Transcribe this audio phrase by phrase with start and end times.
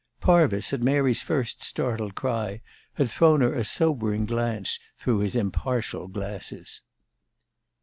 [0.19, 2.63] Parvis, at Mary's first startled cry,
[2.93, 6.81] had thrown her a sobering glance through his impartial glasses.